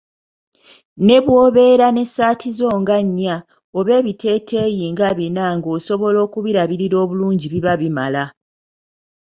[1.05, 3.35] Ne bw'obeera n'essaati zo nga nnya
[3.77, 8.23] oba ebiteeteeyi nga bina nga osobola okubirabirira obulungi biba bimala.